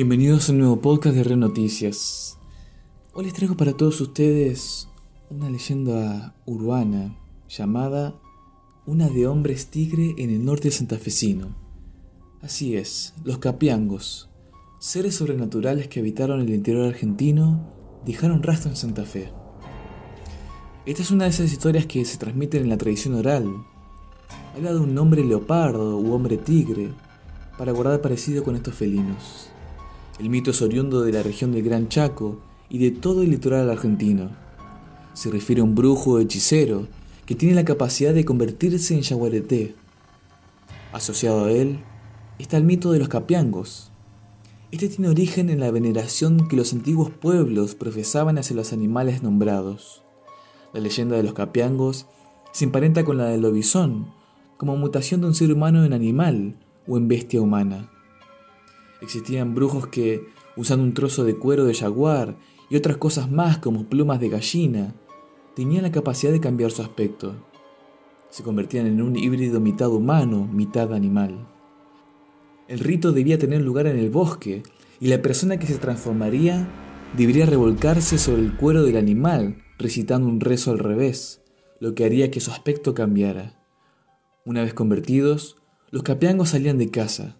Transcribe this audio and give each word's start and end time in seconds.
Bienvenidos 0.00 0.48
a 0.48 0.52
un 0.52 0.58
nuevo 0.58 0.80
podcast 0.80 1.16
de 1.16 1.24
Re 1.24 1.34
Noticias. 1.34 2.38
Hoy 3.14 3.24
les 3.24 3.34
traigo 3.34 3.56
para 3.56 3.72
todos 3.72 4.00
ustedes 4.00 4.88
una 5.28 5.50
leyenda 5.50 6.36
urbana 6.46 7.18
llamada 7.48 8.14
Una 8.86 9.08
de 9.08 9.26
hombres 9.26 9.66
tigre 9.66 10.14
en 10.18 10.30
el 10.30 10.44
norte 10.44 10.70
santafesino. 10.70 11.48
Así 12.42 12.76
es, 12.76 13.12
los 13.24 13.38
capiangos, 13.38 14.30
seres 14.78 15.16
sobrenaturales 15.16 15.88
que 15.88 15.98
habitaron 15.98 16.42
el 16.42 16.50
interior 16.50 16.86
argentino, 16.86 17.68
dejaron 18.06 18.44
rastro 18.44 18.70
en 18.70 18.76
Santa 18.76 19.04
Fe. 19.04 19.32
Esta 20.86 21.02
es 21.02 21.10
una 21.10 21.24
de 21.24 21.30
esas 21.30 21.50
historias 21.50 21.86
que 21.86 22.04
se 22.04 22.18
transmiten 22.18 22.62
en 22.62 22.68
la 22.68 22.78
tradición 22.78 23.16
oral. 23.16 23.52
Habla 24.54 24.74
de 24.74 24.78
un 24.78 24.96
hombre 24.96 25.24
leopardo 25.24 25.98
u 25.98 26.12
hombre 26.12 26.36
tigre, 26.36 26.92
para 27.58 27.72
guardar 27.72 28.00
parecido 28.00 28.44
con 28.44 28.54
estos 28.54 28.76
felinos. 28.76 29.50
El 30.18 30.30
mito 30.30 30.50
es 30.50 30.62
oriundo 30.62 31.02
de 31.02 31.12
la 31.12 31.22
región 31.22 31.52
del 31.52 31.62
Gran 31.62 31.88
Chaco 31.88 32.40
y 32.68 32.78
de 32.78 32.90
todo 32.90 33.22
el 33.22 33.30
litoral 33.30 33.70
argentino. 33.70 34.30
Se 35.14 35.30
refiere 35.30 35.60
a 35.60 35.64
un 35.64 35.76
brujo 35.76 36.12
o 36.12 36.18
hechicero 36.18 36.88
que 37.24 37.36
tiene 37.36 37.54
la 37.54 37.64
capacidad 37.64 38.12
de 38.12 38.24
convertirse 38.24 38.94
en 38.94 39.02
yaguareté. 39.02 39.76
Asociado 40.92 41.44
a 41.44 41.52
él 41.52 41.78
está 42.40 42.56
el 42.56 42.64
mito 42.64 42.90
de 42.90 42.98
los 42.98 43.08
capiangos. 43.08 43.92
Este 44.72 44.88
tiene 44.88 45.08
origen 45.08 45.50
en 45.50 45.60
la 45.60 45.70
veneración 45.70 46.48
que 46.48 46.56
los 46.56 46.72
antiguos 46.72 47.10
pueblos 47.10 47.76
profesaban 47.76 48.38
hacia 48.38 48.56
los 48.56 48.72
animales 48.72 49.22
nombrados. 49.22 50.02
La 50.72 50.80
leyenda 50.80 51.16
de 51.16 51.22
los 51.22 51.32
capiangos 51.32 52.06
se 52.50 52.64
emparenta 52.64 53.04
con 53.04 53.18
la 53.18 53.26
del 53.26 53.42
lobizón, 53.42 54.08
como 54.56 54.76
mutación 54.76 55.20
de 55.20 55.28
un 55.28 55.34
ser 55.34 55.52
humano 55.52 55.84
en 55.84 55.92
animal 55.92 56.56
o 56.88 56.96
en 56.96 57.06
bestia 57.06 57.40
humana. 57.40 57.88
Existían 59.00 59.54
brujos 59.54 59.86
que, 59.86 60.26
usando 60.56 60.84
un 60.84 60.94
trozo 60.94 61.24
de 61.24 61.36
cuero 61.36 61.64
de 61.64 61.74
jaguar 61.74 62.36
y 62.70 62.76
otras 62.76 62.96
cosas 62.96 63.30
más 63.30 63.58
como 63.58 63.88
plumas 63.88 64.20
de 64.20 64.28
gallina, 64.28 64.94
tenían 65.54 65.82
la 65.82 65.92
capacidad 65.92 66.32
de 66.32 66.40
cambiar 66.40 66.70
su 66.70 66.82
aspecto. 66.82 67.34
Se 68.30 68.42
convertían 68.42 68.86
en 68.86 69.00
un 69.00 69.16
híbrido 69.16 69.60
mitad 69.60 69.90
humano, 69.90 70.48
mitad 70.52 70.92
animal. 70.92 71.48
El 72.66 72.80
rito 72.80 73.12
debía 73.12 73.38
tener 73.38 73.62
lugar 73.62 73.86
en 73.86 73.98
el 73.98 74.10
bosque 74.10 74.62
y 75.00 75.08
la 75.08 75.22
persona 75.22 75.58
que 75.58 75.66
se 75.66 75.78
transformaría 75.78 76.68
debería 77.16 77.46
revolcarse 77.46 78.18
sobre 78.18 78.42
el 78.42 78.56
cuero 78.56 78.82
del 78.82 78.96
animal 78.96 79.62
recitando 79.78 80.28
un 80.28 80.40
rezo 80.40 80.72
al 80.72 80.78
revés, 80.78 81.40
lo 81.80 81.94
que 81.94 82.04
haría 82.04 82.30
que 82.30 82.40
su 82.40 82.50
aspecto 82.50 82.94
cambiara. 82.94 83.58
Una 84.44 84.62
vez 84.62 84.74
convertidos, 84.74 85.56
los 85.90 86.02
capiangos 86.02 86.50
salían 86.50 86.78
de 86.78 86.90
casa, 86.90 87.36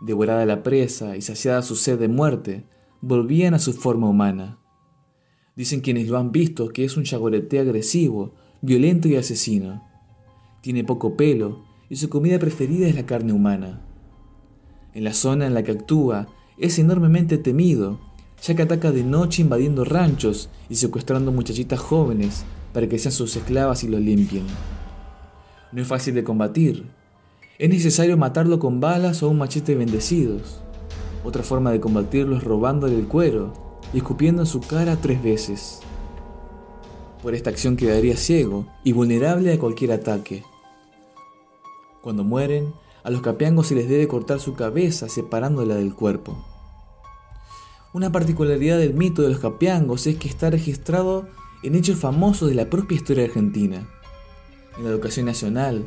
Devorada 0.00 0.46
la 0.46 0.62
presa 0.62 1.16
y 1.16 1.22
saciada 1.22 1.62
su 1.62 1.74
sed 1.74 1.98
de 1.98 2.08
muerte, 2.08 2.64
volvían 3.00 3.54
a 3.54 3.58
su 3.58 3.72
forma 3.72 4.08
humana. 4.08 4.58
Dicen 5.56 5.80
quienes 5.80 6.08
lo 6.08 6.18
han 6.18 6.30
visto 6.30 6.68
que 6.68 6.84
es 6.84 6.96
un 6.96 7.02
chagoreté 7.02 7.58
agresivo, 7.58 8.34
violento 8.62 9.08
y 9.08 9.16
asesino. 9.16 9.84
Tiene 10.60 10.84
poco 10.84 11.16
pelo 11.16 11.64
y 11.88 11.96
su 11.96 12.08
comida 12.08 12.38
preferida 12.38 12.86
es 12.86 12.94
la 12.94 13.06
carne 13.06 13.32
humana. 13.32 13.80
En 14.94 15.04
la 15.04 15.14
zona 15.14 15.46
en 15.46 15.54
la 15.54 15.64
que 15.64 15.72
actúa 15.72 16.28
es 16.58 16.78
enormemente 16.78 17.38
temido, 17.38 17.98
ya 18.42 18.54
que 18.54 18.62
ataca 18.62 18.92
de 18.92 19.02
noche 19.02 19.42
invadiendo 19.42 19.84
ranchos 19.84 20.48
y 20.68 20.76
secuestrando 20.76 21.32
muchachitas 21.32 21.80
jóvenes 21.80 22.44
para 22.72 22.88
que 22.88 22.98
sean 22.98 23.12
sus 23.12 23.34
esclavas 23.36 23.82
y 23.84 23.88
lo 23.88 23.98
limpien. 23.98 24.44
No 25.72 25.82
es 25.82 25.88
fácil 25.88 26.14
de 26.14 26.24
combatir, 26.24 26.86
es 27.58 27.68
necesario 27.68 28.16
matarlo 28.16 28.60
con 28.60 28.78
balas 28.78 29.22
o 29.22 29.28
un 29.28 29.38
machete 29.38 29.74
bendecidos. 29.74 30.60
Otra 31.24 31.42
forma 31.42 31.72
de 31.72 31.80
combatirlo 31.80 32.36
es 32.36 32.44
robándole 32.44 32.96
el 32.96 33.08
cuero 33.08 33.52
y 33.92 33.98
escupiendo 33.98 34.42
en 34.42 34.46
su 34.46 34.60
cara 34.60 34.96
tres 34.96 35.20
veces. 35.20 35.80
Por 37.20 37.34
esta 37.34 37.50
acción 37.50 37.76
quedaría 37.76 38.16
ciego 38.16 38.66
y 38.84 38.92
vulnerable 38.92 39.52
a 39.52 39.58
cualquier 39.58 39.90
ataque. 39.90 40.44
Cuando 42.00 42.22
mueren, 42.22 42.72
a 43.02 43.10
los 43.10 43.22
capiangos 43.22 43.66
se 43.66 43.74
les 43.74 43.88
debe 43.88 44.06
cortar 44.06 44.38
su 44.38 44.54
cabeza 44.54 45.08
separándola 45.08 45.74
del 45.74 45.94
cuerpo. 45.94 46.44
Una 47.92 48.12
particularidad 48.12 48.78
del 48.78 48.94
mito 48.94 49.22
de 49.22 49.30
los 49.30 49.40
capiangos 49.40 50.06
es 50.06 50.16
que 50.16 50.28
está 50.28 50.50
registrado 50.50 51.26
en 51.64 51.74
hechos 51.74 51.98
famosos 51.98 52.48
de 52.48 52.54
la 52.54 52.70
propia 52.70 52.94
historia 52.94 53.24
argentina. 53.24 53.88
En 54.76 54.84
la 54.84 54.90
educación 54.90 55.26
nacional, 55.26 55.84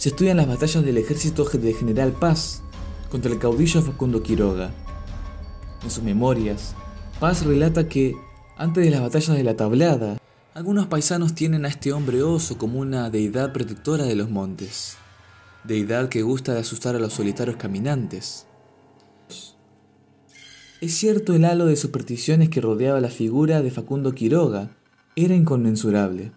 se 0.00 0.08
estudian 0.08 0.38
las 0.38 0.48
batallas 0.48 0.82
del 0.82 0.96
ejército 0.96 1.44
de 1.44 1.74
General 1.74 2.10
Paz 2.12 2.62
contra 3.10 3.30
el 3.30 3.38
caudillo 3.38 3.82
Facundo 3.82 4.22
Quiroga. 4.22 4.70
En 5.84 5.90
sus 5.90 6.02
memorias, 6.02 6.74
Paz 7.20 7.44
relata 7.44 7.86
que, 7.86 8.16
antes 8.56 8.82
de 8.82 8.90
las 8.90 9.02
batallas 9.02 9.36
de 9.36 9.44
la 9.44 9.56
Tablada, 9.56 10.16
algunos 10.54 10.86
paisanos 10.86 11.34
tienen 11.34 11.66
a 11.66 11.68
este 11.68 11.92
hombre 11.92 12.22
oso 12.22 12.56
como 12.56 12.80
una 12.80 13.10
deidad 13.10 13.52
protectora 13.52 14.04
de 14.04 14.14
los 14.14 14.30
montes, 14.30 14.96
deidad 15.64 16.08
que 16.08 16.22
gusta 16.22 16.54
de 16.54 16.60
asustar 16.60 16.96
a 16.96 16.98
los 16.98 17.12
solitarios 17.12 17.56
caminantes. 17.56 18.46
Es 20.80 20.94
cierto 20.94 21.34
el 21.34 21.44
halo 21.44 21.66
de 21.66 21.76
supersticiones 21.76 22.48
que 22.48 22.62
rodeaba 22.62 23.02
la 23.02 23.10
figura 23.10 23.60
de 23.60 23.70
Facundo 23.70 24.14
Quiroga, 24.14 24.70
era 25.14 25.34
inconmensurable. 25.34 26.32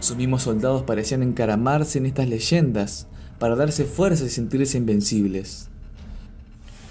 Sus 0.00 0.16
mismos 0.16 0.42
soldados 0.42 0.82
parecían 0.82 1.22
encaramarse 1.22 1.98
en 1.98 2.06
estas 2.06 2.28
leyendas 2.28 3.06
para 3.38 3.56
darse 3.56 3.84
fuerza 3.84 4.24
y 4.24 4.28
sentirse 4.28 4.78
invencibles. 4.78 5.68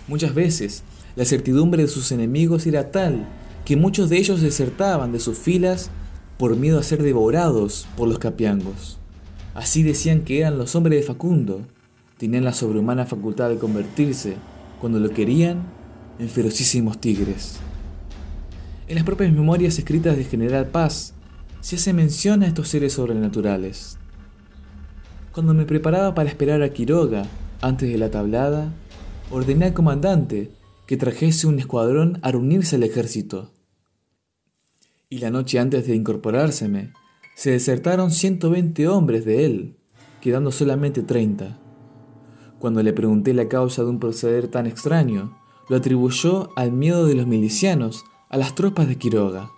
Muchas 0.08 0.34
veces, 0.34 0.84
la 1.16 1.26
certidumbre 1.26 1.84
de 1.84 1.90
sus 1.90 2.12
enemigos 2.12 2.66
era 2.68 2.92
tal 2.92 3.28
que 3.66 3.76
muchos 3.76 4.10
de 4.10 4.18
ellos 4.18 4.42
desertaban 4.42 5.12
de 5.12 5.20
sus 5.20 5.38
filas 5.38 5.90
por 6.38 6.56
miedo 6.56 6.80
a 6.80 6.84
ser 6.84 7.02
devorados 7.02 7.88
por 7.98 8.08
los 8.08 8.20
capiangos. 8.20 9.00
Así 9.54 9.84
decían 9.84 10.22
que 10.22 10.40
eran 10.40 10.58
los 10.58 10.76
hombres 10.76 11.02
de 11.02 11.08
Facundo, 11.08 11.62
tenían 12.18 12.44
la 12.44 12.54
sobrehumana 12.54 13.06
facultad 13.06 13.50
de 13.50 13.58
convertirse, 13.58 14.36
cuando 14.80 15.00
lo 15.00 15.10
querían, 15.10 15.64
en 16.20 16.30
ferocísimos 16.30 17.02
tigres. 17.02 17.58
En 18.88 18.96
las 18.96 19.04
propias 19.04 19.34
memorias 19.34 19.78
escritas 19.78 20.16
de 20.16 20.24
General 20.24 20.68
Paz, 20.68 21.14
se 21.68 21.76
hace 21.76 21.92
mención 21.92 22.44
a 22.44 22.48
estos 22.48 22.70
seres 22.70 22.94
sobrenaturales. 22.94 23.98
Cuando 25.34 25.54
me 25.54 25.66
preparaba 25.66 26.16
para 26.16 26.30
esperar 26.30 26.64
a 26.64 26.70
Quiroga 26.70 27.26
antes 27.60 27.92
de 27.92 27.98
la 27.98 28.10
tablada, 28.10 28.74
ordené 29.32 29.66
al 29.66 29.74
comandante 29.74 30.50
que 30.86 30.96
trajese 30.96 31.46
un 31.46 31.60
escuadrón 31.60 32.20
a 32.22 32.32
reunirse 32.32 32.78
al 32.78 32.84
ejército. 32.84 33.52
Y 35.10 35.18
la 35.18 35.30
noche 35.30 35.60
antes 35.60 35.86
de 35.86 35.94
incorporárseme, 35.94 36.94
se 37.36 37.52
desertaron 37.52 38.12
120 38.12 38.88
hombres 38.88 39.26
de 39.26 39.44
él, 39.44 39.76
quedando 40.22 40.54
solamente 40.54 41.04
30. 41.04 41.60
Cuando 42.60 42.82
le 42.82 42.94
pregunté 42.94 43.34
la 43.34 43.50
causa 43.50 43.84
de 43.84 43.90
un 43.90 44.00
proceder 44.00 44.48
tan 44.48 44.68
extraño, 44.68 45.38
lo 45.68 45.76
atribuyó 45.76 46.48
al 46.56 46.72
miedo 46.72 47.06
de 47.06 47.16
los 47.16 47.28
milicianos 47.28 48.06
a 48.30 48.38
las 48.38 48.56
tropas 48.56 48.88
de 48.88 48.96
Quiroga. 48.98 49.52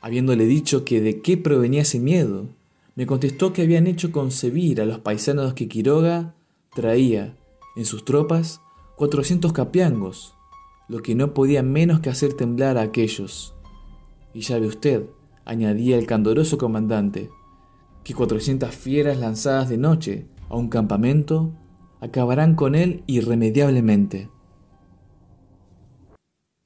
Habiéndole 0.00 0.46
dicho 0.46 0.84
que 0.84 1.00
de 1.00 1.20
qué 1.20 1.36
provenía 1.36 1.82
ese 1.82 2.00
miedo, 2.00 2.48
me 2.94 3.06
contestó 3.06 3.52
que 3.52 3.62
habían 3.62 3.86
hecho 3.86 4.12
concebir 4.12 4.80
a 4.80 4.86
los 4.86 4.98
paisanos 4.98 5.54
que 5.54 5.68
Quiroga 5.68 6.34
traía 6.74 7.36
en 7.76 7.84
sus 7.84 8.04
tropas 8.04 8.60
400 8.96 9.52
capiangos, 9.52 10.34
lo 10.88 11.02
que 11.02 11.14
no 11.14 11.34
podía 11.34 11.62
menos 11.62 12.00
que 12.00 12.10
hacer 12.10 12.34
temblar 12.34 12.78
a 12.78 12.82
aquellos. 12.82 13.54
Y 14.34 14.40
ya 14.40 14.58
ve 14.58 14.66
usted, 14.66 15.04
añadía 15.44 15.96
el 15.96 16.06
candoroso 16.06 16.58
comandante, 16.58 17.30
que 18.04 18.14
400 18.14 18.74
fieras 18.74 19.18
lanzadas 19.18 19.68
de 19.68 19.78
noche 19.78 20.26
a 20.48 20.56
un 20.56 20.68
campamento 20.68 21.52
acabarán 22.00 22.54
con 22.54 22.74
él 22.74 23.02
irremediablemente. 23.06 24.28